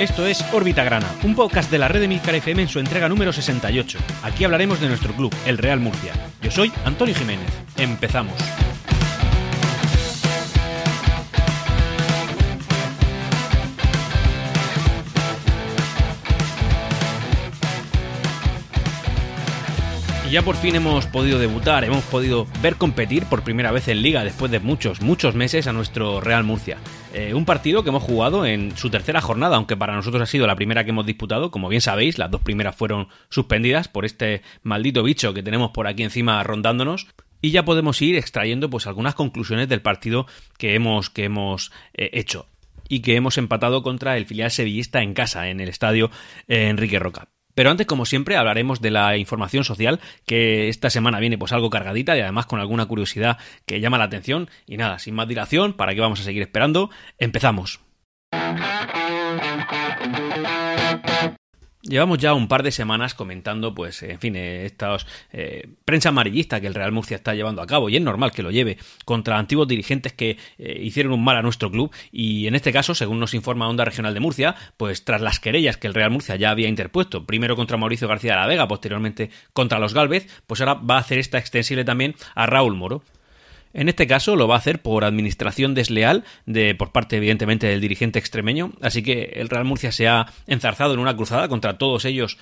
[0.00, 3.06] Esto es Órbita Grana, un podcast de la red de Milcar FM en su entrega
[3.06, 3.98] número 68.
[4.22, 6.14] Aquí hablaremos de nuestro club, el Real Murcia.
[6.40, 7.50] Yo soy Antonio Jiménez.
[7.76, 8.32] Empezamos.
[20.30, 24.22] Ya por fin hemos podido debutar, hemos podido ver competir por primera vez en liga
[24.22, 26.78] después de muchos, muchos meses a nuestro Real Murcia.
[27.12, 30.46] Eh, un partido que hemos jugado en su tercera jornada, aunque para nosotros ha sido
[30.46, 31.50] la primera que hemos disputado.
[31.50, 35.88] Como bien sabéis, las dos primeras fueron suspendidas por este maldito bicho que tenemos por
[35.88, 37.08] aquí encima rondándonos.
[37.42, 42.08] Y ya podemos ir extrayendo pues algunas conclusiones del partido que hemos, que hemos eh,
[42.12, 42.46] hecho
[42.88, 46.08] y que hemos empatado contra el filial sevillista en casa, en el estadio
[46.46, 47.26] eh, Enrique Roca.
[47.54, 51.70] Pero antes, como siempre, hablaremos de la información social, que esta semana viene pues algo
[51.70, 54.48] cargadita y además con alguna curiosidad que llama la atención.
[54.66, 56.90] Y nada, sin más dilación, ¿para qué vamos a seguir esperando?
[57.18, 57.80] Empezamos.
[61.82, 64.94] Llevamos ya un par de semanas comentando, pues, en fin, eh, esta
[65.32, 68.42] eh, prensa amarillista que el Real Murcia está llevando a cabo, y es normal que
[68.42, 72.54] lo lleve, contra antiguos dirigentes que eh, hicieron un mal a nuestro club, y en
[72.54, 75.94] este caso, según nos informa Onda Regional de Murcia, pues tras las querellas que el
[75.94, 79.94] Real Murcia ya había interpuesto, primero contra Mauricio García de la Vega, posteriormente contra los
[79.94, 83.02] Galvez, pues ahora va a hacer esta extensible también a Raúl Moro.
[83.72, 87.80] En este caso lo va a hacer por administración desleal de por parte evidentemente del
[87.80, 92.04] dirigente extremeño, así que el Real Murcia se ha enzarzado en una cruzada contra todos
[92.04, 92.38] ellos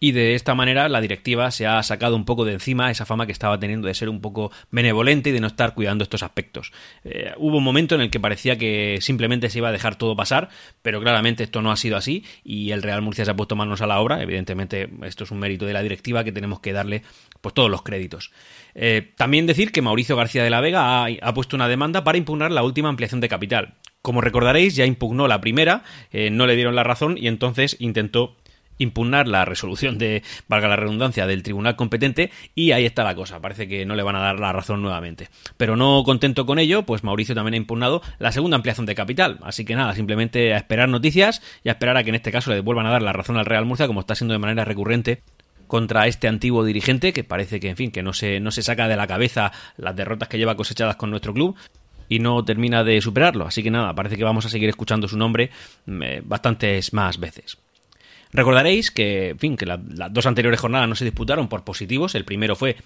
[0.00, 3.26] y de esta manera la directiva se ha sacado un poco de encima esa fama
[3.26, 6.72] que estaba teniendo de ser un poco benevolente y de no estar cuidando estos aspectos.
[7.04, 10.16] Eh, hubo un momento en el que parecía que simplemente se iba a dejar todo
[10.16, 10.48] pasar,
[10.82, 13.80] pero claramente esto no ha sido así y el Real Murcia se ha puesto manos
[13.80, 14.22] a la obra.
[14.22, 17.02] Evidentemente esto es un mérito de la directiva que tenemos que darle
[17.40, 18.32] pues todos los créditos.
[18.74, 22.50] Eh, también decir que Mauricio García de la Vega ha, puesto una demanda para impugnar
[22.50, 23.74] la última ampliación de capital.
[24.02, 28.36] Como recordaréis, ya impugnó la primera, eh, no le dieron la razón y entonces intentó
[28.78, 33.40] impugnar la resolución de, valga la redundancia, del tribunal competente y ahí está la cosa,
[33.40, 35.28] parece que no le van a dar la razón nuevamente.
[35.56, 39.38] Pero no contento con ello, pues Mauricio también ha impugnado la segunda ampliación de capital,
[39.42, 42.50] así que nada, simplemente a esperar noticias y a esperar a que en este caso
[42.50, 45.22] le vuelvan a dar la razón al Real Murcia como está siendo de manera recurrente
[45.66, 48.86] contra este antiguo dirigente que parece que en fin que no se, no se saca
[48.86, 51.56] de la cabeza las derrotas que lleva cosechadas con nuestro club
[52.06, 53.46] y no termina de superarlo.
[53.46, 55.50] Así que nada parece que vamos a seguir escuchando su nombre
[55.86, 57.56] eh, bastantes más veces
[58.34, 59.78] Recordaréis que, en fin, que las
[60.12, 62.16] dos anteriores jornadas no se disputaron por positivos.
[62.16, 62.76] El primero fue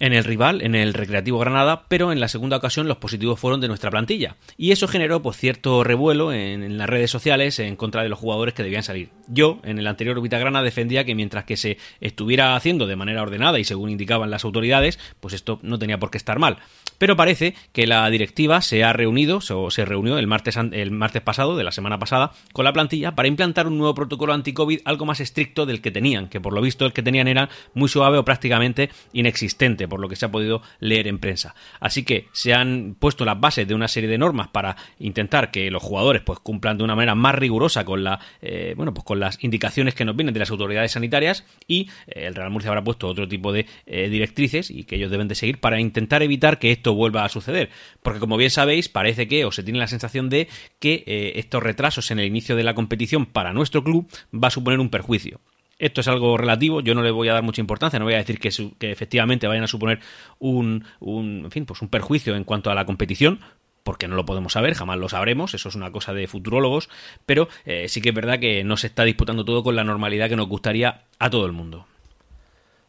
[0.00, 3.60] en el rival, en el Recreativo Granada, pero en la segunda ocasión los positivos fueron
[3.60, 4.36] de nuestra plantilla.
[4.56, 8.54] Y eso generó pues, cierto revuelo en, las redes sociales en contra de los jugadores
[8.54, 9.10] que debían salir.
[9.28, 13.58] Yo, en el anterior Grana, defendía que mientras que se estuviera haciendo de manera ordenada
[13.58, 16.58] y según indicaban las autoridades, pues esto no tenía por qué estar mal.
[16.98, 21.22] Pero parece que la directiva se ha reunido, o se reunió el martes, el martes
[21.22, 25.04] pasado, de la semana pasada, con la plantilla para implantar un nuevo protocolo anti-COVID algo
[25.04, 28.18] más estricto del que tenían, que por lo visto el que tenían era muy suave
[28.18, 31.54] o prácticamente inexistente por lo que se ha podido leer en prensa.
[31.80, 35.70] Así que se han puesto las bases de una serie de normas para intentar que
[35.70, 39.20] los jugadores pues cumplan de una manera más rigurosa con la eh, bueno pues con
[39.20, 42.82] las indicaciones que nos vienen de las autoridades sanitarias y eh, el Real Murcia habrá
[42.82, 46.58] puesto otro tipo de eh, directrices y que ellos deben de seguir para intentar evitar
[46.58, 47.68] que esto vuelva a suceder.
[48.02, 51.04] Porque como bien sabéis, parece que o se tiene la sensación de que
[51.36, 54.88] estos retrasos en el inicio de la competición para nuestro club va a suponer un
[54.88, 55.40] perjuicio.
[55.80, 58.18] Esto es algo relativo, yo no le voy a dar mucha importancia, no voy a
[58.18, 60.00] decir que, que efectivamente vayan a suponer
[60.38, 63.40] un, un, en fin, pues un perjuicio en cuanto a la competición,
[63.82, 66.88] porque no lo podemos saber, jamás lo sabremos, eso es una cosa de futurólogos,
[67.26, 70.28] pero eh, sí que es verdad que no se está disputando todo con la normalidad
[70.28, 71.86] que nos gustaría a todo el mundo.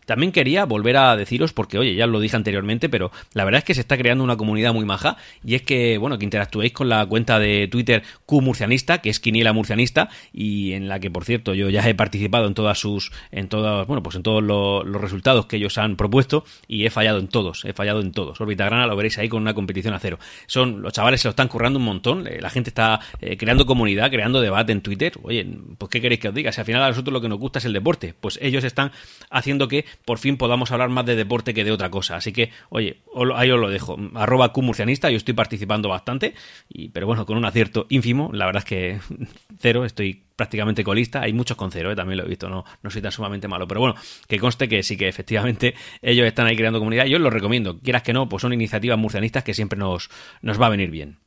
[0.05, 3.63] También quería volver a deciros, porque oye, ya lo dije anteriormente, pero la verdad es
[3.65, 6.89] que se está creando una comunidad muy maja y es que, bueno, que interactuéis con
[6.89, 11.25] la cuenta de Twitter Q Murcianista, que es Quiniela Murcianista, y en la que, por
[11.25, 15.01] cierto, yo ya he participado en todas sus, en todas, bueno, pues en todos los,
[15.01, 18.39] resultados que ellos han propuesto y he fallado en todos, he fallado en todos.
[18.39, 20.19] Orbita Grana lo veréis ahí con una competición a cero.
[20.45, 23.65] Son, los chavales se lo están currando un montón, eh, la gente está eh, creando
[23.65, 25.13] comunidad, creando debate en Twitter.
[25.23, 25.47] Oye,
[25.77, 26.51] pues ¿qué queréis que os diga?
[26.51, 28.91] Si al final a nosotros lo que nos gusta es el deporte, pues ellos están
[29.29, 32.15] haciendo que por fin podamos hablar más de deporte que de otra cosa.
[32.15, 33.01] Así que, oye,
[33.35, 33.97] ahí os lo dejo.
[34.15, 36.33] Arroba Qmurcianista, yo estoy participando bastante,
[36.69, 38.29] y, pero bueno, con un acierto ínfimo.
[38.33, 38.99] La verdad es que
[39.59, 41.21] cero, estoy prácticamente colista.
[41.21, 41.95] Hay muchos con cero, ¿eh?
[41.95, 43.67] también lo he visto, no, no soy tan sumamente malo.
[43.67, 43.95] Pero bueno,
[44.27, 47.05] que conste que sí que efectivamente ellos están ahí creando comunidad.
[47.05, 47.79] Yo os lo recomiendo.
[47.79, 50.09] Quieras que no, pues son iniciativas murcianistas que siempre nos,
[50.41, 51.19] nos va a venir bien.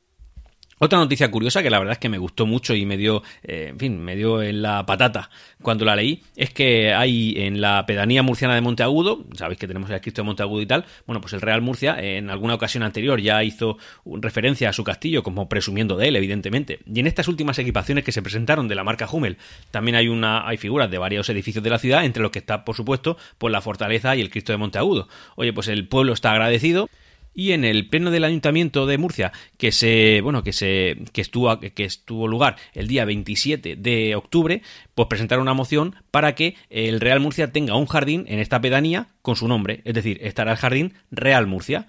[0.77, 3.67] Otra noticia curiosa que la verdad es que me gustó mucho y me dio, eh,
[3.69, 5.29] en fin, me dio en la patata
[5.61, 9.89] cuando la leí, es que hay en la pedanía murciana de Monteagudo, sabéis que tenemos
[9.89, 13.21] el Cristo de Monteagudo y tal, bueno, pues el Real Murcia en alguna ocasión anterior
[13.21, 16.79] ya hizo referencia a su castillo como presumiendo de él, evidentemente.
[16.85, 19.37] Y en estas últimas equipaciones que se presentaron de la marca Hummel,
[19.71, 22.65] también hay una hay figuras de varios edificios de la ciudad, entre los que está,
[22.65, 25.07] por supuesto, pues la fortaleza y el Cristo de Monteagudo.
[25.37, 26.89] Oye, pues el pueblo está agradecido
[27.35, 31.59] y en el pleno del Ayuntamiento de Murcia que se bueno que se que estuvo
[31.59, 34.61] que estuvo lugar el día 27 de octubre
[34.95, 39.09] pues presentaron una moción para que el Real Murcia tenga un jardín en esta pedanía
[39.21, 41.87] con su nombre es decir estará el jardín Real Murcia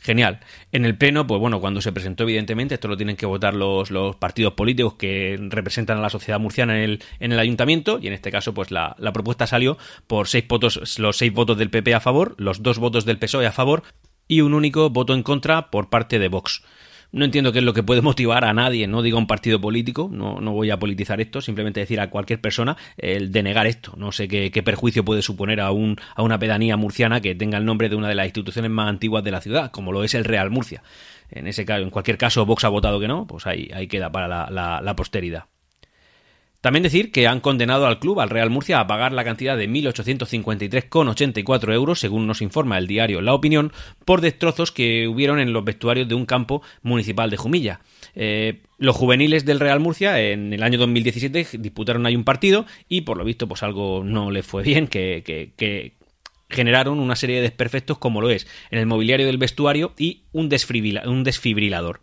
[0.00, 0.38] Genial.
[0.70, 3.90] En el pleno, pues bueno, cuando se presentó, evidentemente, esto lo tienen que votar los,
[3.90, 8.06] los partidos políticos que representan a la sociedad murciana en el, en el ayuntamiento, y
[8.06, 11.70] en este caso, pues la, la propuesta salió por seis votos, los seis votos del
[11.70, 13.82] PP a favor, los dos votos del PSOE a favor,
[14.28, 16.62] y un único voto en contra por parte de Vox.
[17.10, 19.60] No entiendo qué es lo que puede motivar a nadie, no digo a un partido
[19.60, 23.94] político, no, no voy a politizar esto, simplemente decir a cualquier persona el denegar esto.
[23.96, 27.58] No sé qué, qué, perjuicio puede suponer a, un, a una pedanía murciana que tenga
[27.58, 30.14] el nombre de una de las instituciones más antiguas de la ciudad, como lo es
[30.14, 30.82] el Real Murcia.
[31.30, 34.12] En ese caso, en cualquier caso, Vox ha votado que no, pues ahí, ahí queda
[34.12, 35.44] para la, la, la posteridad.
[36.60, 39.68] También decir que han condenado al club, al Real Murcia, a pagar la cantidad de
[39.68, 43.72] 1.853,84 euros, según nos informa el diario La Opinión,
[44.04, 47.78] por destrozos que hubieron en los vestuarios de un campo municipal de Jumilla.
[48.16, 53.02] Eh, los juveniles del Real Murcia en el año 2017 disputaron ahí un partido y
[53.02, 55.96] por lo visto pues algo no les fue bien, que, que,
[56.50, 60.48] generaron una serie de desperfectos como lo es en el mobiliario del vestuario y un
[60.48, 62.00] desfibrilador.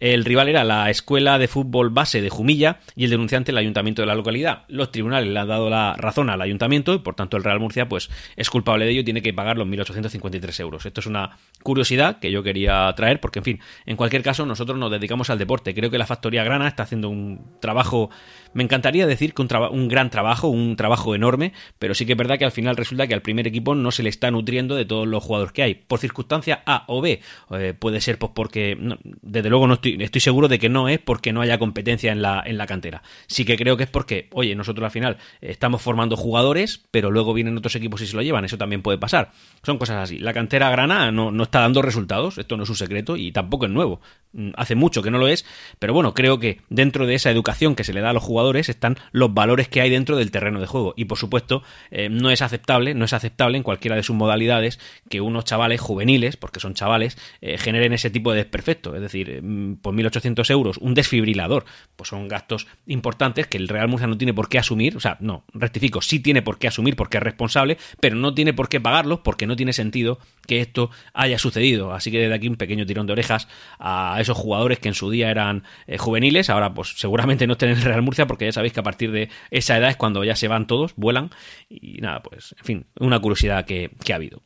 [0.00, 4.02] El rival era la Escuela de Fútbol Base de Jumilla y el denunciante el ayuntamiento
[4.02, 4.62] de la localidad.
[4.68, 7.88] Los tribunales le han dado la razón al ayuntamiento y por tanto el Real Murcia
[7.88, 10.86] pues es culpable de ello y tiene que pagar los 1.853 euros.
[10.86, 14.78] Esto es una curiosidad que yo quería traer porque en fin, en cualquier caso nosotros
[14.78, 15.74] nos dedicamos al deporte.
[15.74, 18.08] Creo que la Factoría Grana está haciendo un trabajo,
[18.52, 22.18] me encantaría decir que un, un gran trabajo, un trabajo enorme, pero sí que es
[22.18, 24.84] verdad que al final resulta que al primer equipo no se le está nutriendo de
[24.84, 25.74] todos los jugadores que hay.
[25.74, 27.20] Por circunstancia A o B,
[27.50, 28.78] eh, puede ser pues porque
[29.22, 32.22] desde luego no estoy estoy, seguro de que no es porque no haya competencia en
[32.22, 33.02] la, en la cantera.
[33.26, 37.34] Sí que creo que es porque, oye, nosotros al final estamos formando jugadores, pero luego
[37.34, 38.44] vienen otros equipos y se lo llevan.
[38.44, 39.32] Eso también puede pasar.
[39.62, 40.18] Son cosas así.
[40.18, 43.66] La cantera grana no, no está dando resultados, esto no es un secreto y tampoco
[43.66, 44.00] es nuevo.
[44.32, 45.46] Mm, hace mucho que no lo es,
[45.78, 48.68] pero bueno, creo que dentro de esa educación que se le da a los jugadores
[48.68, 50.94] están los valores que hay dentro del terreno de juego.
[50.96, 54.78] Y por supuesto, eh, no es aceptable, no es aceptable en cualquiera de sus modalidades
[55.08, 58.94] que unos chavales juveniles, porque son chavales, eh, generen ese tipo de desperfecto.
[58.94, 61.64] Es decir, mm, por 1.800 euros, un desfibrilador,
[61.96, 64.96] pues son gastos importantes que el Real Murcia no tiene por qué asumir.
[64.96, 68.52] O sea, no, rectifico, sí tiene por qué asumir porque es responsable, pero no tiene
[68.52, 71.92] por qué pagarlos porque no tiene sentido que esto haya sucedido.
[71.92, 73.48] Así que desde aquí un pequeño tirón de orejas
[73.78, 77.70] a esos jugadores que en su día eran eh, juveniles, ahora pues seguramente no estén
[77.70, 80.24] en el Real Murcia porque ya sabéis que a partir de esa edad es cuando
[80.24, 81.30] ya se van todos, vuelan
[81.68, 84.42] y nada, pues en fin, una curiosidad que, que ha habido.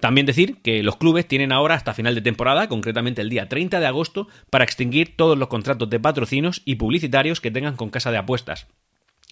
[0.00, 3.80] También decir que los clubes tienen ahora hasta final de temporada, concretamente el día 30
[3.80, 8.10] de agosto, para extinguir todos los contratos de patrocinios y publicitarios que tengan con casa
[8.10, 8.66] de apuestas.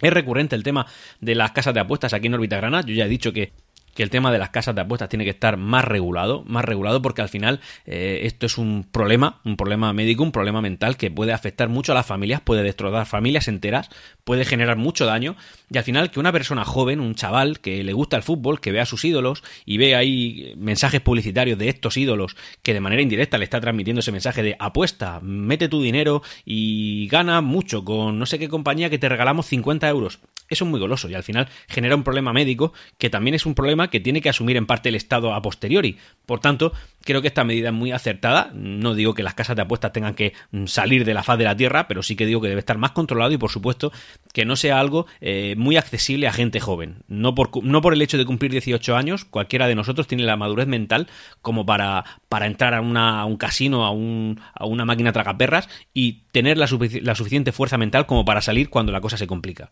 [0.00, 0.86] Es recurrente el tema
[1.20, 2.84] de las casas de apuestas aquí en Orbita Granada.
[2.86, 3.52] Yo ya he dicho que
[3.94, 7.00] que el tema de las casas de apuestas tiene que estar más regulado, más regulado
[7.00, 11.10] porque al final eh, esto es un problema, un problema médico, un problema mental que
[11.10, 13.88] puede afectar mucho a las familias, puede destrozar familias enteras,
[14.24, 15.36] puede generar mucho daño
[15.70, 18.72] y al final que una persona joven, un chaval que le gusta el fútbol, que
[18.72, 23.02] ve a sus ídolos y ve ahí mensajes publicitarios de estos ídolos que de manera
[23.02, 28.18] indirecta le está transmitiendo ese mensaje de apuesta, mete tu dinero y gana mucho con
[28.18, 30.20] no sé qué compañía que te regalamos 50 euros.
[30.48, 33.54] Eso es muy goloso y al final genera un problema médico que también es un
[33.54, 35.96] problema que tiene que asumir en parte el Estado a posteriori.
[36.26, 36.72] Por tanto,
[37.04, 38.50] creo que esta medida es muy acertada.
[38.54, 41.44] No digo que las casas de apuestas tengan que mm, salir de la faz de
[41.44, 43.92] la tierra, pero sí que digo que debe estar más controlado y, por supuesto,
[44.32, 46.96] que no sea algo eh, muy accesible a gente joven.
[47.08, 50.36] No por, no por el hecho de cumplir 18 años, cualquiera de nosotros tiene la
[50.36, 51.08] madurez mental
[51.42, 56.24] como para, para entrar a, una, un casino, a, un, a una máquina tragaperras y
[56.32, 56.68] tener la,
[57.02, 59.70] la suficiente fuerza mental como para salir cuando la cosa se complica.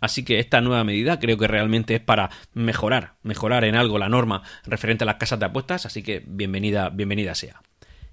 [0.00, 4.08] Así que esta nueva medida creo que realmente es para mejorar, mejorar en algo la
[4.08, 7.60] norma referente a las casas de apuestas, así que bienvenida, bienvenida sea.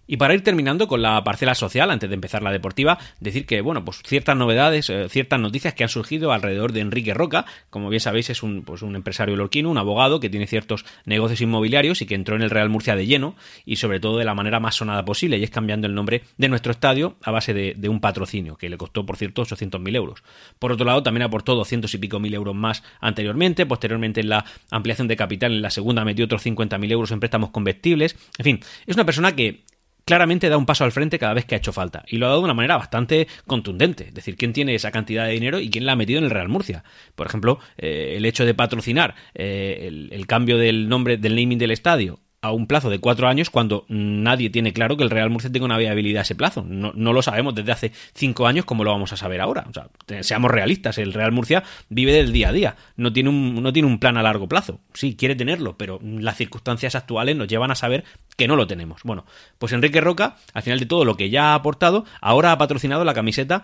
[0.08, 3.62] Y para ir terminando con la parcela social, antes de empezar la deportiva, decir que,
[3.62, 7.46] bueno, pues ciertas novedades, eh, ciertas noticias que han surgido alrededor de Enrique Roca.
[7.70, 11.42] Como bien sabéis, es un, pues un empresario lorquino, un abogado que tiene ciertos negocios
[11.42, 13.36] inmobiliarios y que entró en el Real Murcia de lleno
[13.66, 16.50] y sobre todo de la manera más sonada posible, y es cambiando el nombre de
[16.50, 20.24] nuestro estadio a base de, un patrocinio, que le costó, por cierto, 800.000 euros.
[20.60, 24.46] Por otro lado, también aportó 200 y pico mil euros más anteriormente, posteriormente en la
[24.72, 28.16] ampliación de capital, en la segunda metió otros 50.000 euros en préstamos convertibles.
[28.38, 29.64] En fin, es una persona que
[30.06, 32.04] claramente da un paso al frente cada vez que ha hecho falta.
[32.08, 34.08] Y lo ha dado de una manera bastante contundente.
[34.08, 36.32] Es decir, quién tiene esa cantidad de dinero y quién la ha metido en el
[36.32, 36.84] Real Murcia.
[37.16, 41.58] Por ejemplo, eh, el hecho de patrocinar eh, el, el, cambio del nombre, del naming
[41.58, 45.30] del estadio a un plazo de cuatro años cuando nadie tiene claro que el Real
[45.30, 46.64] Murcia tenga una viabilidad a ese plazo.
[46.68, 49.66] No, no, lo sabemos desde hace cinco años como lo vamos a saber ahora.
[49.70, 49.88] O sea,
[50.24, 53.88] seamos realistas, el Real Murcia vive del día a día, no tiene, un, no tiene
[53.88, 54.80] un plan a largo plazo.
[54.94, 58.04] Sí, quiere tenerlo, pero las circunstancias actuales nos llevan a saber
[58.38, 59.02] que no lo tenemos.
[59.04, 59.26] Bueno,
[59.58, 63.04] pues Enrique Roca, al final de todo lo que ya ha aportado, ahora ha patrocinado
[63.04, 63.64] la camiseta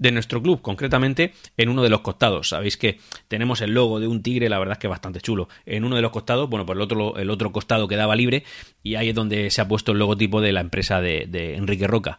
[0.00, 2.48] de nuestro club, concretamente en uno de los costados.
[2.48, 5.48] Sabéis que tenemos el logo de un tigre, la verdad es que es bastante chulo.
[5.66, 8.42] En uno de los costados, bueno, pues el otro, el otro costado quedaba libre
[8.82, 11.86] y ahí es donde se ha puesto el logotipo de la empresa de, de Enrique
[11.86, 12.18] Roca.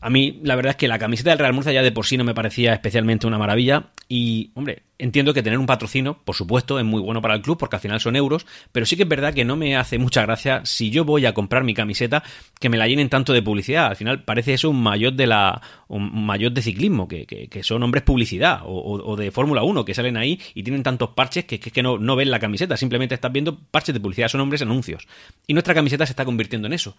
[0.00, 2.16] A mí, la verdad es que la camiseta del Real Murcia ya de por sí
[2.16, 3.90] no me parecía especialmente una maravilla.
[4.08, 7.58] Y, hombre, entiendo que tener un patrocinio, por supuesto, es muy bueno para el club
[7.58, 8.46] porque al final son euros.
[8.72, 11.34] Pero sí que es verdad que no me hace mucha gracia si yo voy a
[11.34, 12.22] comprar mi camiseta
[12.60, 13.86] que me la llenen tanto de publicidad.
[13.86, 17.82] Al final parece eso un mayor de la un mayor de ciclismo, que, que, son
[17.82, 21.44] hombres publicidad o, o, o de Fórmula 1 que salen ahí y tienen tantos parches
[21.44, 22.76] que, que, que no, no ven la camiseta.
[22.76, 25.08] Simplemente estás viendo parches de publicidad, son hombres anuncios.
[25.46, 26.96] Y nuestra camiseta se está convirtiendo en eso.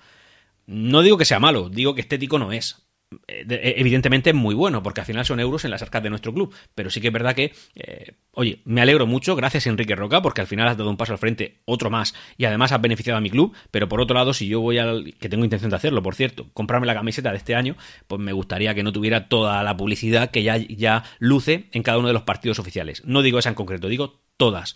[0.65, 2.86] No digo que sea malo, digo que estético no es
[3.27, 6.53] evidentemente es muy bueno, porque al final son euros en las arcas de nuestro club.
[6.75, 10.41] Pero sí que es verdad que, eh, oye, me alegro mucho, gracias Enrique Roca, porque
[10.41, 13.21] al final has dado un paso al frente, otro más, y además has beneficiado a
[13.21, 13.55] mi club.
[13.71, 15.15] Pero por otro lado, si yo voy al.
[15.19, 17.75] que tengo intención de hacerlo, por cierto, comprarme la camiseta de este año,
[18.07, 21.97] pues me gustaría que no tuviera toda la publicidad que ya, ya luce en cada
[21.97, 23.03] uno de los partidos oficiales.
[23.05, 24.75] No digo esa en concreto, digo todas.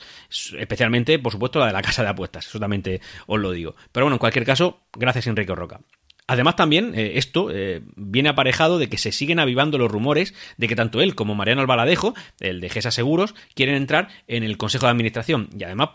[0.58, 2.46] Especialmente, por supuesto, la de la casa de apuestas.
[2.46, 3.76] Solamente os lo digo.
[3.92, 5.82] Pero bueno, en cualquier caso, gracias Enrique Roca.
[6.32, 10.70] Además también eh, esto eh, viene aparejado de que se siguen avivando los rumores de
[10.70, 14.86] que tanto él como Mariano Albaladejo, el de GESA Seguros, quieren entrar en el Consejo
[14.86, 15.50] de Administración.
[15.60, 15.90] Y además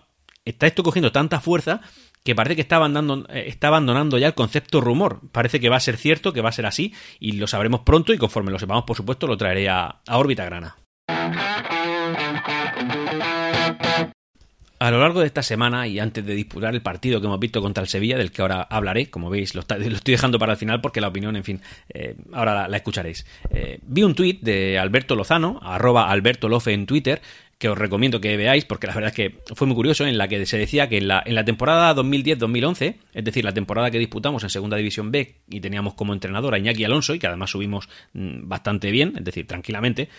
[0.44, 1.80] está esto cogiendo tanta fuerza
[2.22, 5.22] que parece que está abandonando, eh, está abandonando ya el concepto rumor.
[5.32, 8.12] Parece que va a ser cierto, que va a ser así, y lo sabremos pronto
[8.12, 10.76] y conforme lo sepamos, por supuesto, lo traeré a, a órbita grana.
[14.78, 17.62] A lo largo de esta semana y antes de disputar el partido que hemos visto
[17.62, 20.52] contra el Sevilla, del que ahora hablaré, como veis, lo, está, lo estoy dejando para
[20.52, 23.26] el final porque la opinión, en fin, eh, ahora la, escucharéis.
[23.50, 27.22] Eh, vi un tuit de Alberto Lozano, arroba Alberto Lofe en Twitter,
[27.58, 30.28] que os recomiendo que veáis porque la verdad es que fue muy curioso, en la
[30.28, 33.98] que se decía que en la, en la temporada 2010-2011, es decir, la temporada que
[33.98, 37.50] disputamos en Segunda División B y teníamos como entrenador a Iñaki Alonso y que además
[37.50, 40.10] subimos mmm, bastante bien, es decir, tranquilamente,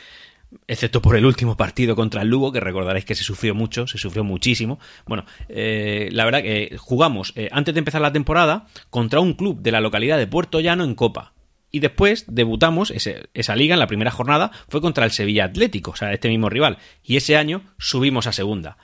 [0.67, 3.97] excepto por el último partido contra el Lugo, que recordaréis que se sufrió mucho, se
[3.97, 4.79] sufrió muchísimo.
[5.05, 9.61] Bueno, eh, la verdad que jugamos eh, antes de empezar la temporada contra un club
[9.61, 11.33] de la localidad de Puerto Llano en Copa.
[11.69, 15.91] Y después debutamos, ese, esa liga en la primera jornada fue contra el Sevilla Atlético,
[15.91, 16.77] o sea, este mismo rival.
[17.03, 18.77] Y ese año subimos a segunda.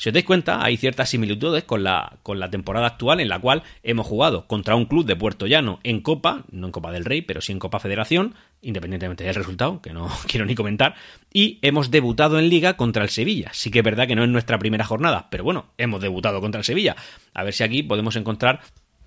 [0.00, 3.38] Si os dais cuenta, hay ciertas similitudes con la, con la temporada actual en la
[3.38, 7.04] cual hemos jugado contra un club de Puerto Llano en Copa, no en Copa del
[7.04, 10.94] Rey, pero sí en Copa Federación, independientemente del resultado, que no quiero ni comentar,
[11.34, 13.50] y hemos debutado en Liga contra el Sevilla.
[13.52, 16.60] Sí que es verdad que no es nuestra primera jornada, pero bueno, hemos debutado contra
[16.60, 16.96] el Sevilla.
[17.34, 18.60] A ver si aquí podemos encontrar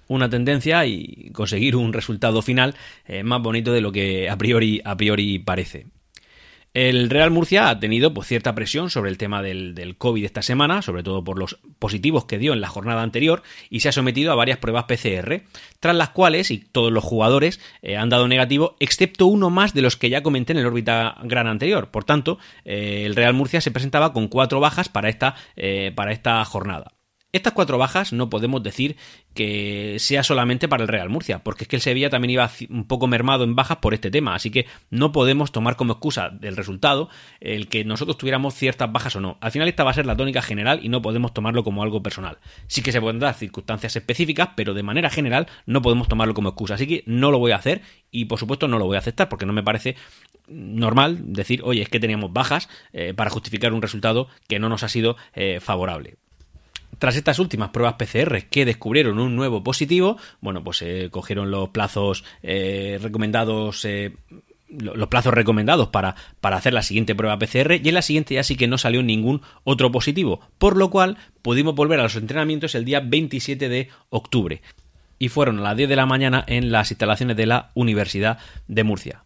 [0.07, 2.75] una tendencia y conseguir un resultado final
[3.07, 5.87] eh, más bonito de lo que a priori, a priori parece.
[6.73, 10.81] El Real Murcia ha tenido pues, cierta presión sobre el tema del, COVID esta semana,
[10.81, 14.31] sobre todo por los positivos que dio en la jornada anterior, y se ha sometido
[14.31, 15.43] a varias pruebas PCR,
[15.79, 19.83] tras las cuales, y todos los jugadores eh, han dado negativo, excepto uno más de
[19.83, 21.91] los que ya comenté en el órbita gran anterior.
[21.91, 26.11] Por tanto, eh, el Real Murcia se presentaba con cuatro bajas para esta, eh, para
[26.11, 26.93] esta jornada.
[27.33, 28.95] Estas cuatro bajas no podemos decir
[29.33, 32.85] que sea solamente para el Real Murcia, porque es que el Sevilla también iba un
[32.85, 36.55] poco mermado en bajas por este tema, así que no podemos tomar como excusa del
[36.55, 37.09] resultado
[37.39, 39.39] el que nosotros tuviéramos ciertas bajas o no.
[39.41, 42.03] Al final esta va a ser la tónica general y no podemos tomarlo como algo
[42.03, 42.37] personal.
[42.67, 46.49] Sí que se pueden dar circunstancias específicas, pero de manera general no podemos tomarlo como
[46.49, 48.99] excusa, así que no lo voy a hacer y por supuesto no lo voy a
[48.99, 49.95] aceptar porque no me parece
[50.47, 54.83] normal decir, oye, es que teníamos bajas eh, para justificar un resultado que no nos
[54.83, 56.17] ha sido eh, favorable.
[56.99, 61.69] Tras estas últimas pruebas PCR que descubrieron un nuevo positivo, bueno, pues eh, cogieron los
[61.69, 63.85] plazos eh, recomendados.
[63.85, 64.15] Eh,
[64.69, 68.43] los plazos recomendados para, para hacer la siguiente prueba PCR y en la siguiente ya
[68.43, 72.73] sí que no salió ningún otro positivo, por lo cual pudimos volver a los entrenamientos
[72.73, 74.63] el día 27 de octubre
[75.19, 78.83] y fueron a las 10 de la mañana en las instalaciones de la Universidad de
[78.83, 79.23] Murcia.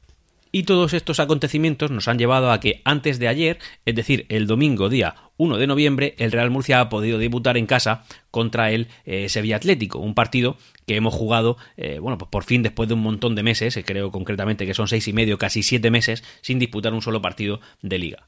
[0.58, 4.48] Y todos estos acontecimientos nos han llevado a que antes de ayer, es decir, el
[4.48, 8.88] domingo día 1 de noviembre, el Real Murcia ha podido debutar en casa contra el
[9.06, 12.96] eh, Sevilla Atlético, un partido que hemos jugado, eh, bueno, pues por fin después de
[12.96, 16.24] un montón de meses, eh, creo concretamente que son seis y medio, casi siete meses,
[16.42, 18.28] sin disputar un solo partido de liga.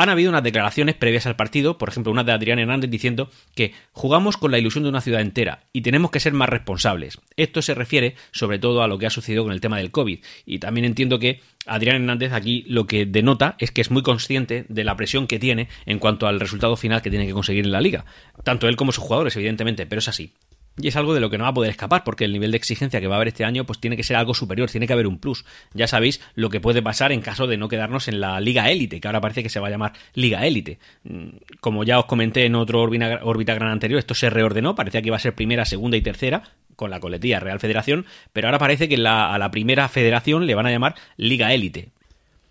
[0.00, 3.74] Han habido unas declaraciones previas al partido, por ejemplo, una de Adrián Hernández diciendo que
[3.92, 7.18] jugamos con la ilusión de una ciudad entera y tenemos que ser más responsables.
[7.36, 10.20] Esto se refiere sobre todo a lo que ha sucedido con el tema del COVID.
[10.46, 14.64] Y también entiendo que Adrián Hernández aquí lo que denota es que es muy consciente
[14.70, 17.72] de la presión que tiene en cuanto al resultado final que tiene que conseguir en
[17.72, 18.06] la liga.
[18.42, 20.32] Tanto él como sus jugadores, evidentemente, pero es así.
[20.80, 22.56] Y es algo de lo que no va a poder escapar, porque el nivel de
[22.56, 24.92] exigencia que va a haber este año, pues tiene que ser algo superior, tiene que
[24.92, 25.44] haber un plus.
[25.74, 29.00] Ya sabéis lo que puede pasar en caso de no quedarnos en la Liga Élite,
[29.00, 30.78] que ahora parece que se va a llamar Liga Élite.
[31.04, 31.28] Mm,
[31.60, 35.16] como ya os comenté en otro órbita gran anterior, esto se reordenó, parecía que iba
[35.16, 36.42] a ser primera, segunda y tercera,
[36.76, 40.66] con la coletilla Real Federación, pero ahora parece que a la primera federación le van
[40.66, 41.90] a llamar Liga Élite.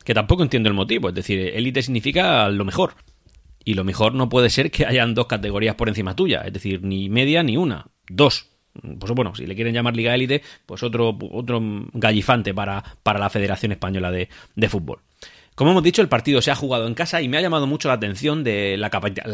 [0.03, 2.93] Que tampoco entiendo el motivo, es decir, élite significa lo mejor.
[3.65, 6.81] Y lo mejor no puede ser que hayan dos categorías por encima tuya, es decir,
[6.83, 8.49] ni media ni una dos.
[8.99, 11.59] Pues bueno, si le quieren llamar Liga Élite, pues otro, otro
[11.93, 15.01] gallifante para, para la Federación Española de, de Fútbol.
[15.59, 17.89] Como hemos dicho, el partido se ha jugado en casa y me ha llamado mucho
[17.89, 18.89] la atención de la,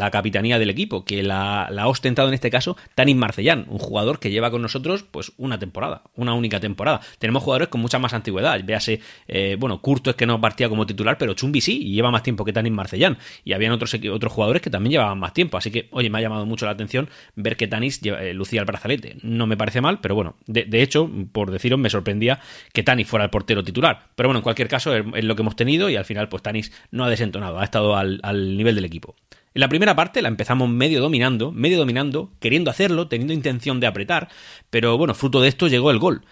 [0.10, 4.32] capitanía del equipo, que la, ha ostentado en este caso Tanis Marcellán, un jugador que
[4.32, 7.02] lleva con nosotros pues una temporada, una única temporada.
[7.20, 10.88] Tenemos jugadores con mucha más antigüedad, véase, eh, bueno, Curto es que no partía como
[10.88, 13.20] titular, pero Chumbi sí, y lleva más tiempo que Tanis Marcellán.
[13.44, 16.22] Y habían otros, otros jugadores que también llevaban más tiempo, así que, oye, me ha
[16.22, 19.18] llamado mucho la atención ver que Tanis eh, lucía el brazalete.
[19.22, 22.40] No me parece mal, pero bueno, de, hecho, por deciros, me sorprendía
[22.74, 24.08] que Tanis fuera el portero titular.
[24.16, 26.72] Pero bueno, en cualquier caso, es lo que hemos tenido y al final pues Tanis
[26.92, 29.16] no ha desentonado, ha estado al, al nivel del equipo.
[29.54, 33.88] En la primera parte la empezamos medio dominando, medio dominando, queriendo hacerlo, teniendo intención de
[33.88, 34.28] apretar,
[34.70, 36.24] pero bueno, fruto de esto llegó el gol.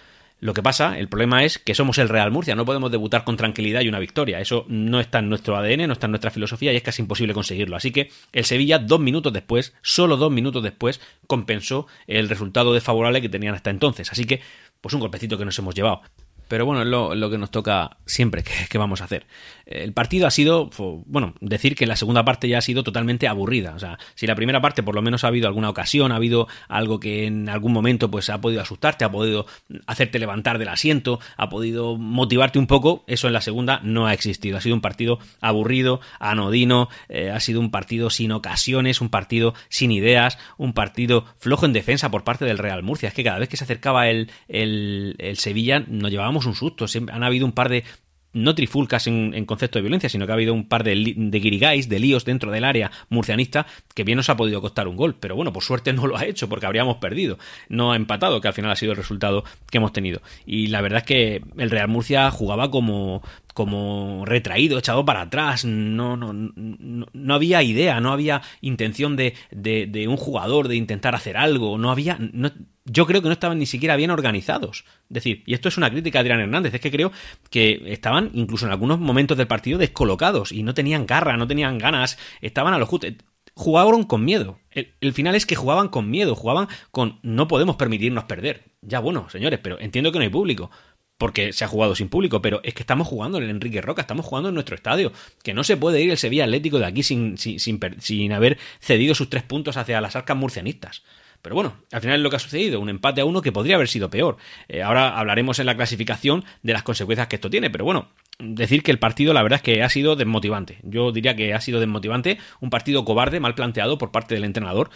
[0.44, 3.38] Lo que pasa, el problema es que somos el Real Murcia, no podemos debutar con
[3.38, 4.42] tranquilidad y una victoria.
[4.42, 7.34] Eso no está en nuestro ADN, no está en nuestra filosofía y es casi imposible
[7.34, 7.78] conseguirlo.
[7.78, 13.22] Así que el Sevilla, dos minutos después, solo dos minutos después, compensó el resultado desfavorable
[13.22, 14.12] que tenían hasta entonces.
[14.12, 14.42] Así que,
[14.82, 16.02] pues un golpecito que nos hemos llevado.
[16.50, 19.26] Pero bueno, es lo, que nos toca siempre que, vamos a hacer.
[19.66, 20.70] El partido ha sido,
[21.06, 23.74] bueno, decir que la segunda parte ya ha sido totalmente aburrida.
[23.76, 26.48] O sea, si la primera parte por lo menos ha habido alguna ocasión, ha habido
[26.68, 29.46] algo que en algún momento pues ha podido asustarte, ha podido
[29.88, 34.14] hacerte levantar del asiento, ha podido motivarte un poco, eso en la segunda no ha
[34.14, 34.58] existido.
[34.58, 39.54] Ha sido un partido aburrido, anodino, eh, ha sido un partido sin ocasiones, un partido
[39.70, 43.08] sin ideas, un partido flojo en defensa por parte del Real Murcia.
[43.08, 46.86] Es que cada vez que se acercaba el, el, el Sevilla nos llevábamos un susto.
[47.12, 47.84] han habido un par de
[48.34, 51.88] no trifulcas en, concepto de violencia, sino que ha habido un par de, de guirigais,
[51.88, 55.16] de líos dentro del área murcianista, que bien nos ha podido costar un gol.
[55.20, 57.38] Pero bueno, por suerte no lo ha hecho, porque habríamos perdido.
[57.70, 60.22] No ha empatado, que al final ha sido el resultado que hemos tenido.
[60.46, 63.22] Y la verdad es que el Real Murcia jugaba como,
[63.54, 70.08] como retraído, echado para atrás, no, no, no, había idea, no había intención de, de,
[70.08, 72.18] un jugador de intentar hacer algo, no había,
[72.86, 74.86] yo creo que no estaban ni siquiera bien organizados.
[75.10, 77.12] Es decir, y esto es una crítica a Adrián Hernández, es que creo
[77.50, 81.78] que estaban incluso en algunos momentos del partido descolocados y no tenían garra, no tenían
[81.78, 82.90] ganas, estaban a los
[83.56, 84.60] jugaban con miedo.
[84.72, 88.64] el, final es que jugaban con miedo, jugaban con no podemos permitirnos perder.
[88.82, 90.72] Ya bueno, señores, pero entiendo que no hay público
[91.18, 94.02] porque se ha jugado sin público, pero es que estamos jugando en el Enrique Roca,
[94.02, 95.12] estamos jugando en nuestro estadio,
[95.44, 99.16] que no se puede ir el Sevilla Atlético de aquí sin, sin, sin, haber cedido
[99.16, 101.04] sus tres puntos hacia las arcas murcianistas.
[101.42, 103.76] Pero bueno, al final es lo que ha sucedido, un empate a uno que podría
[103.76, 104.38] haber sido peor.
[104.70, 108.84] Eh, ahora hablaremos en la clasificación de las consecuencias que esto tiene, pero bueno, decir
[108.84, 110.80] que el partido la verdad es que ha sido desmotivante.
[110.84, 114.90] Yo diría que ha sido desmotivante, un partido cobarde, mal planteado por parte del entrenador,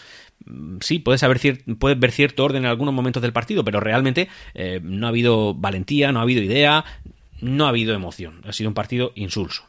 [0.45, 1.39] Mm, sí, puedes, haber
[1.79, 5.53] puedes ver cierto orden en algunos momentos del partido, pero realmente eh, no ha habido
[5.53, 6.85] valentía, no ha habido idea,
[7.41, 8.41] no ha habido emoción.
[8.45, 9.65] Ha sido un partido insulso.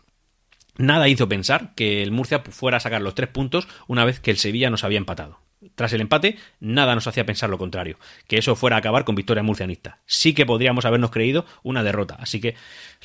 [0.77, 4.31] Nada hizo pensar que el Murcia fuera a sacar los tres puntos una vez que
[4.31, 5.41] el Sevilla nos había empatado.
[5.75, 9.17] Tras el empate, nada nos hacía pensar lo contrario, que eso fuera a acabar con
[9.17, 9.99] victoria murcianista.
[10.07, 12.55] Sí que podríamos habernos creído una derrota, así que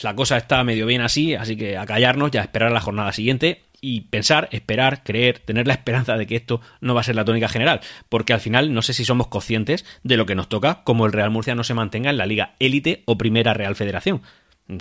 [0.01, 3.11] la cosa está medio bien así, así que a callarnos y a esperar la jornada
[3.11, 7.15] siguiente y pensar, esperar, creer, tener la esperanza de que esto no va a ser
[7.15, 10.47] la tónica general, porque al final no sé si somos conscientes de lo que nos
[10.47, 13.75] toca como el Real Murcia no se mantenga en la Liga Élite o Primera Real
[13.75, 14.21] Federación.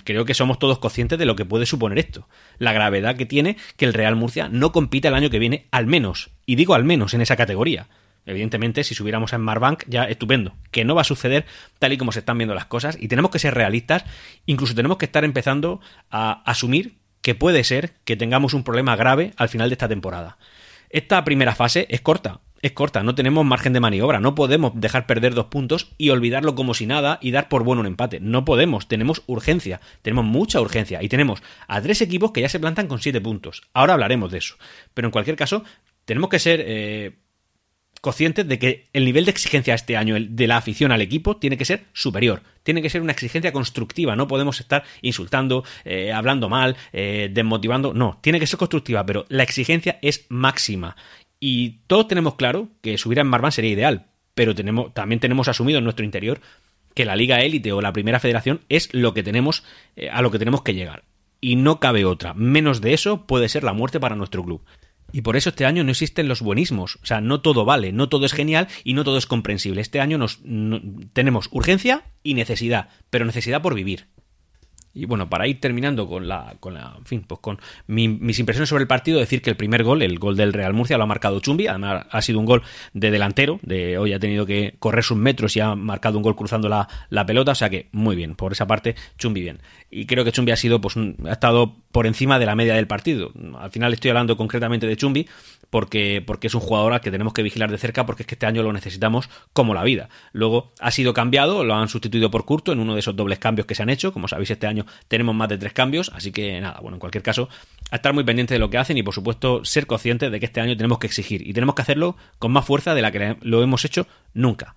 [0.03, 3.57] Creo que somos todos conscientes de lo que puede suponer esto, la gravedad que tiene
[3.75, 6.85] que el Real Murcia no compita el año que viene, al menos, y digo al
[6.85, 7.87] menos en esa categoría.
[8.25, 10.55] Evidentemente, si subiéramos a Marbank, ya estupendo.
[10.71, 11.45] Que no va a suceder
[11.79, 12.97] tal y como se están viendo las cosas.
[12.97, 14.05] Y tenemos que ser realistas.
[14.45, 19.33] Incluso tenemos que estar empezando a asumir que puede ser que tengamos un problema grave
[19.35, 20.37] al final de esta temporada.
[20.89, 25.05] Esta primera fase es corta, es corta, no tenemos margen de maniobra, no podemos dejar
[25.05, 28.21] perder dos puntos y olvidarlo como si nada y dar por bueno un empate.
[28.21, 32.61] No podemos, tenemos urgencia, tenemos mucha urgencia y tenemos a tres equipos que ya se
[32.61, 33.63] plantan con siete puntos.
[33.73, 34.55] Ahora hablaremos de eso.
[34.93, 35.65] Pero en cualquier caso,
[36.05, 37.17] tenemos que ser eh,
[38.03, 41.57] conscientes de que el nivel de exigencia este año de la afición al equipo tiene
[41.57, 42.43] que ser superior.
[42.63, 44.15] Tiene que ser una exigencia constructiva.
[44.15, 47.93] No podemos estar insultando, eh, hablando mal, eh, desmotivando.
[47.93, 50.97] No, tiene que ser constructiva, pero la exigencia es máxima.
[51.45, 55.77] Y todos tenemos claro que subir a Marván sería ideal, pero tenemos, también tenemos asumido
[55.77, 56.39] en nuestro interior
[56.95, 59.65] que la Liga Élite o la Primera Federación es lo que tenemos,
[59.97, 61.03] eh, a lo que tenemos que llegar.
[61.41, 62.33] Y no cabe otra.
[62.33, 64.63] Menos de eso puede ser la muerte para nuestro club.
[65.11, 66.97] Y por eso este año no existen los buenismos.
[67.03, 69.81] O sea, no todo vale, no todo es genial y no todo es comprensible.
[69.81, 70.39] Este año nos,
[71.11, 74.07] tenemos urgencia y necesidad, pero necesidad por vivir.
[74.95, 78.83] Y bueno, para ir terminando con la, con la, fin, pues con mis impresiones sobre
[78.83, 81.39] el partido, decir que el primer gol, el gol del Real Murcia, lo ha marcado
[81.39, 82.61] Chumbi, además ha sido un gol
[82.93, 86.35] de delantero, de hoy ha tenido que correr sus metros y ha marcado un gol
[86.35, 89.59] cruzando la, la pelota, o sea que muy bien, por esa parte, Chumbi bien.
[89.89, 92.87] Y creo que Chumbi ha sido, pues, ha estado por encima de la media del
[92.87, 93.31] partido.
[93.57, 95.27] Al final estoy hablando concretamente de Chumbi,
[95.73, 98.35] porque, porque es un jugador al que tenemos que vigilar de cerca porque es que
[98.35, 100.07] este año lo necesitamos como la vida.
[100.31, 103.65] Luego ha sido cambiado, lo han sustituido por Curto en uno de esos dobles cambios
[103.65, 104.13] que se han hecho.
[104.13, 107.23] Como sabéis, este año tenemos más de tres cambios, así que nada, bueno, en cualquier
[107.23, 107.49] caso,
[107.89, 110.45] a estar muy pendiente de lo que hacen y por supuesto ser conscientes de que
[110.45, 113.37] este año tenemos que exigir y tenemos que hacerlo con más fuerza de la que
[113.41, 114.05] lo hemos hecho
[114.35, 114.75] nunca.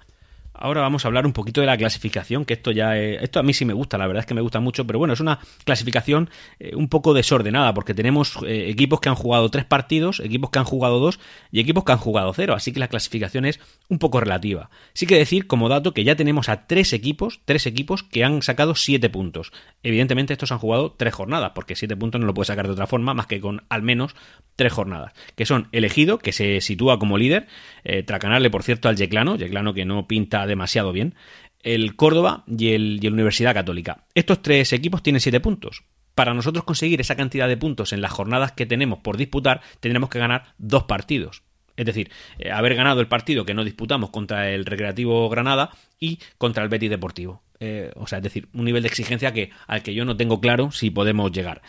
[0.58, 3.52] Ahora vamos a hablar un poquito de la clasificación, que esto ya esto a mí
[3.52, 6.30] sí me gusta, la verdad es que me gusta mucho, pero bueno, es una clasificación
[6.58, 10.58] eh, un poco desordenada porque tenemos eh, equipos que han jugado tres partidos, equipos que
[10.58, 11.20] han jugado dos
[11.52, 14.70] y equipos que han jugado cero, así que la clasificación es un poco relativa.
[14.94, 18.40] Sí que decir como dato que ya tenemos a tres equipos, tres equipos que han
[18.40, 19.52] sacado siete puntos.
[19.82, 22.86] Evidentemente estos han jugado tres jornadas, porque siete puntos no lo puede sacar de otra
[22.86, 24.14] forma más que con al menos
[24.56, 27.46] tres jornadas, que son elegido, que se sitúa como líder,
[27.84, 31.14] eh, tracanarle por cierto al Yeclano, Yeclano que no pinta demasiado bien,
[31.62, 34.04] el Córdoba y el, y Universidad Católica.
[34.14, 35.82] Estos tres equipos tienen siete puntos.
[36.14, 40.08] Para nosotros conseguir esa cantidad de puntos en las jornadas que tenemos por disputar, tendremos
[40.08, 41.42] que ganar dos partidos.
[41.76, 46.20] Es decir, eh, haber ganado el partido que no disputamos contra el Recreativo Granada y
[46.38, 47.42] contra el Betis Deportivo.
[47.60, 50.40] Eh, o sea, es decir, un nivel de exigencia que, al que yo no tengo
[50.40, 51.62] claro si podemos llegar.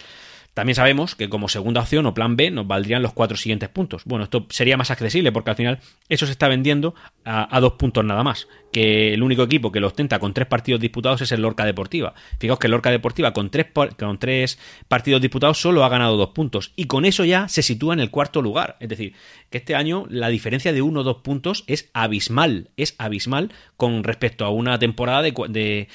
[0.58, 4.02] También sabemos que como segunda opción o plan B nos valdrían los cuatro siguientes puntos.
[4.06, 5.78] Bueno, esto sería más accesible porque al final
[6.10, 8.48] eso se está vendiendo a, dos puntos nada más.
[8.72, 12.16] Que el único equipo que lo ostenta con tres partidos disputados es el Lorca Deportiva.
[12.40, 13.68] Fijaos que el Lorca Deportiva con tres,
[14.00, 16.74] con tres partidos disputados solo ha ganado dos puntos.
[16.76, 18.78] Y con eso ya se sitúa en el cuarto lugar.
[18.80, 19.14] Es decir,
[19.52, 22.72] que este año la diferencia de uno o dos puntos es abismal.
[22.78, 25.88] Es abismal con respecto a una temporada de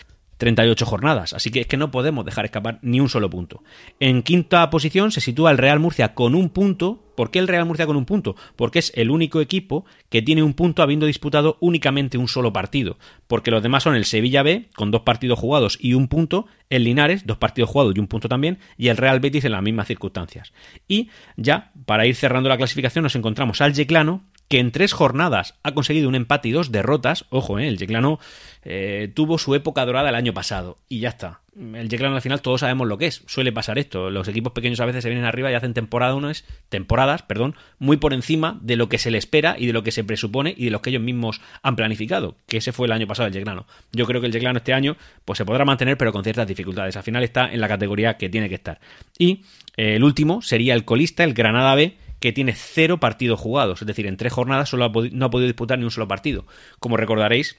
[0.43, 3.63] 38 jornadas, así que es que no podemos dejar escapar ni un solo punto.
[4.01, 7.13] En quinta posición se sitúa el Real Murcia con un punto.
[7.17, 8.35] ¿Por qué el Real Murcia con un punto?
[8.57, 12.99] Porque es el único equipo que tiene un punto habiendo disputado únicamente un solo partido,
[13.29, 16.83] porque los demás son el Sevilla B con dos partidos jugados y un punto, el
[16.83, 19.87] Linares, dos partidos jugados y un punto también, y el Real Betis en las mismas
[19.87, 20.53] circunstancias.
[20.89, 25.55] Y ya, para ir cerrando la clasificación, nos encontramos al Yeclano que en tres jornadas
[25.63, 27.25] ha conseguido un empate y dos derrotas.
[27.31, 28.19] Ojo, eh, el Yeclano
[28.65, 31.41] eh, tuvo su época dorada el año pasado y ya está.
[31.55, 33.23] El Yeclano al final todos sabemos lo que es.
[33.27, 34.11] Suele pasar esto.
[34.11, 38.15] Los equipos pequeños a veces se vienen arriba y hacen temporadas, temporadas, perdón, muy por
[38.15, 40.71] encima de lo que se le espera y de lo que se presupone y de
[40.71, 42.37] lo que ellos mismos han planificado.
[42.47, 43.67] Que ese fue el año pasado el Yeclano.
[43.93, 46.97] Yo creo que el Yeclano este año pues se podrá mantener pero con ciertas dificultades.
[46.97, 48.81] Al final está en la categoría que tiene que estar.
[49.19, 49.45] Y
[49.77, 53.87] eh, el último sería el colista, el Granada B, que tiene cero partidos jugados, es
[53.87, 56.47] decir, en tres jornadas solo no ha podido disputar ni un solo partido.
[56.79, 57.59] Como recordaréis,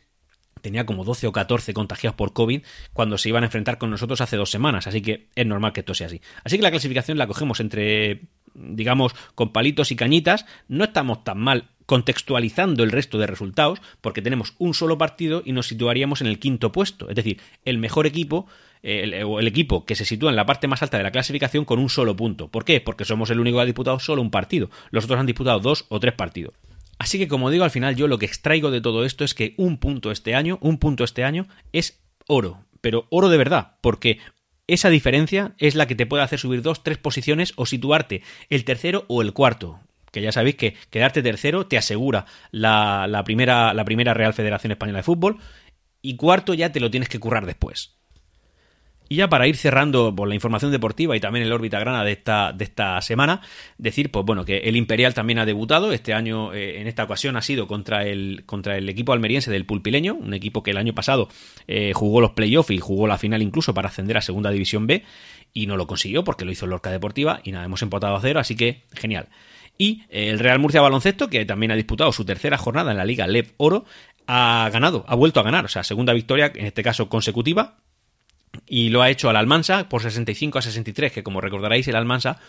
[0.61, 2.61] tenía como 12 o 14 contagiados por COVID
[2.93, 5.81] cuando se iban a enfrentar con nosotros hace dos semanas, así que es normal que
[5.81, 6.21] esto sea así.
[6.45, 8.21] Así que la clasificación la cogemos entre,
[8.53, 14.21] digamos, con palitos y cañitas, no estamos tan mal contextualizando el resto de resultados, porque
[14.21, 18.07] tenemos un solo partido y nos situaríamos en el quinto puesto, es decir, el mejor
[18.07, 18.47] equipo
[18.83, 21.79] el, el, equipo que se sitúa en la parte más alta de la clasificación con
[21.79, 22.49] un solo punto.
[22.49, 22.81] ¿Por qué?
[22.81, 24.69] Porque somos el único que ha disputado solo un partido.
[24.91, 26.53] Los otros han disputado dos o tres partidos.
[26.99, 29.55] Así que como digo, al final yo lo que extraigo de todo esto es que
[29.57, 34.19] un punto este año, un punto este año es oro, pero oro de verdad, porque
[34.67, 38.63] esa diferencia es la que te puede hacer subir dos, tres posiciones o situarte el
[38.63, 39.79] tercero o el cuarto.
[40.11, 44.71] Que ya sabéis que quedarte tercero te asegura la, la, primera, la primera Real Federación
[44.71, 45.37] Española de Fútbol
[46.01, 47.97] y cuarto ya te lo tienes que currar después.
[49.13, 52.13] Y ya para ir cerrando por la información deportiva y también el órbita grana de
[52.13, 53.41] esta, de esta semana,
[53.77, 57.37] decir pues bueno que el Imperial también ha debutado, este año eh, en esta ocasión
[57.37, 60.95] ha sido contra el, contra el equipo almeriense del Pulpileño, un equipo que el año
[60.95, 61.29] pasado
[61.67, 65.03] eh, jugó los playoffs y jugó la final incluso para ascender a Segunda División B
[65.53, 68.39] y no lo consiguió porque lo hizo Lorca Deportiva y nada, hemos empatado a cero,
[68.39, 69.27] así que genial.
[69.77, 73.05] Y eh, el Real Murcia Baloncesto, que también ha disputado su tercera jornada en la
[73.05, 73.85] Liga LEV Oro,
[74.25, 77.77] ha ganado, ha vuelto a ganar, o sea, segunda victoria, en este caso consecutiva,
[78.67, 82.39] y lo ha hecho al Almansa por 65 a 63, que como recordaréis el Almansa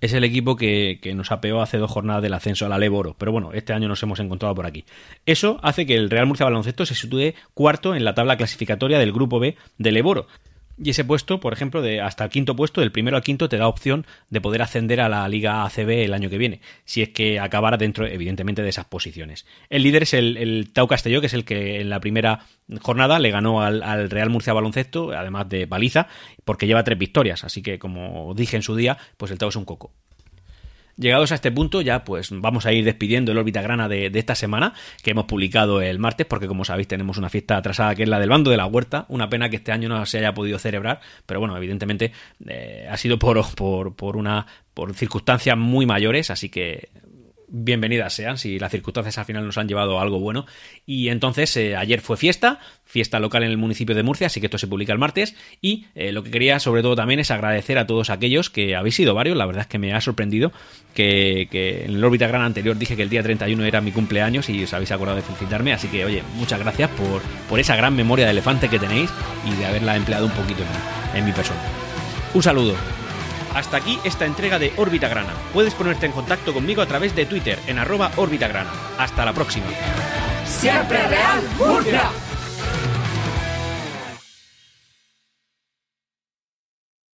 [0.00, 3.14] es el equipo que, nos apeó hace dos jornadas del ascenso a la Leboro.
[3.18, 4.84] Pero bueno, este año nos hemos encontrado por aquí.
[5.26, 9.12] Eso hace que el Real Murcia Baloncesto se sitúe cuarto en la tabla clasificatoria del
[9.12, 10.26] grupo B de Leboro.
[10.82, 13.58] Y ese puesto, por ejemplo, de hasta el quinto puesto, del primero al quinto, te
[13.58, 17.10] da opción de poder ascender a la Liga ACB el año que viene, si es
[17.10, 19.44] que acabara dentro, evidentemente, de esas posiciones.
[19.68, 22.46] El líder es el, Tau Castelló, que es el que en la primera
[22.80, 26.08] jornada le ganó al, al, Real Murcia Baloncesto, además de baliza,
[26.44, 27.44] porque lleva tres victorias.
[27.44, 29.92] Así que, como dije en su día, pues el Tau es un coco.
[31.00, 34.34] Llegados a este punto, ya pues vamos a ir despidiendo el órbita grana de, esta
[34.34, 38.08] semana, que hemos publicado el martes, porque como sabéis tenemos una fiesta atrasada que es
[38.10, 39.06] la del bando de la huerta.
[39.08, 42.12] Una pena que este año no se haya podido celebrar, pero bueno, evidentemente
[42.46, 46.90] eh, ha sido por, por, por una por circunstancias muy mayores, así que
[47.50, 50.46] bienvenidas sean si las circunstancias al final nos han llevado a algo bueno.
[50.86, 52.60] Y entonces eh, ayer fue fiesta,
[52.90, 55.36] fiesta local en el municipio de Murcia, así que esto se publica el martes.
[55.60, 58.96] Y eh, lo que quería sobre todo también es agradecer a todos aquellos que habéis
[58.96, 60.52] sido varios, la verdad es que me ha sorprendido
[60.94, 61.48] que,
[61.84, 64.74] en el órbita gran anterior dije que el día 31 era mi cumpleaños y os
[64.74, 68.32] habéis acordado de felicitarme, así que oye, muchas gracias por, por esa gran memoria de
[68.32, 69.10] elefante que tenéis
[69.46, 70.62] y de haberla empleado un poquito
[71.14, 71.60] en mi persona.
[72.34, 72.74] Un saludo.
[73.54, 75.32] Hasta aquí esta entrega de Órbita Grana.
[75.52, 78.70] Puedes ponerte en contacto conmigo a través de Twitter en arroba Órbita Grana.
[78.98, 79.66] Hasta la próxima.
[80.44, 82.10] Siempre real, Murcia.
[82.62, 82.99] Thank you.